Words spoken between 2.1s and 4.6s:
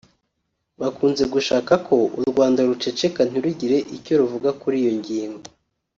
u Rwanda ruceceka ntirugire icyo ruvuga